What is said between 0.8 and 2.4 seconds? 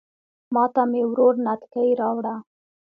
مې ورور نتکۍ راوړه